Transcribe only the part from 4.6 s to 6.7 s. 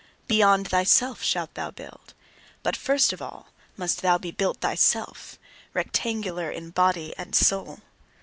thyself, rectangular